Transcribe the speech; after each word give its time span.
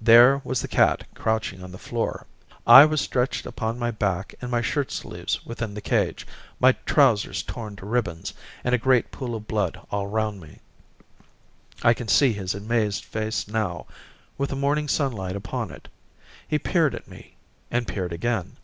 There 0.00 0.40
was 0.44 0.60
the 0.62 0.68
cat 0.68 1.02
crouching 1.12 1.60
on 1.60 1.72
the 1.72 1.76
floor. 1.76 2.24
I 2.68 2.84
was 2.84 3.00
stretched 3.00 3.46
upon 3.46 3.80
my 3.80 3.90
back 3.90 4.32
in 4.40 4.48
my 4.48 4.60
shirt 4.62 4.92
sleeves 4.92 5.44
within 5.44 5.74
the 5.74 5.80
cage, 5.80 6.24
my 6.60 6.70
trousers 6.86 7.42
torn 7.42 7.74
to 7.74 7.86
ribbons 7.86 8.32
and 8.62 8.76
a 8.76 8.78
great 8.78 9.10
pool 9.10 9.34
of 9.34 9.48
blood 9.48 9.80
all 9.90 10.06
round 10.06 10.40
me. 10.40 10.60
I 11.82 11.94
can 11.94 12.06
see 12.06 12.32
his 12.32 12.54
amazed 12.54 13.04
face 13.04 13.48
now, 13.48 13.86
with 14.38 14.50
the 14.50 14.54
morning 14.54 14.86
sunlight 14.86 15.34
upon 15.34 15.72
it. 15.72 15.88
He 16.46 16.60
peered 16.60 16.94
at 16.94 17.08
me, 17.08 17.34
and 17.68 17.88
peered 17.88 18.12
again. 18.12 18.58